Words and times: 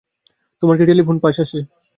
তোমার 0.63 0.75
কি 0.77 0.83
telephone 0.89 1.15
pass 1.23 1.35
আছে? 1.43 1.59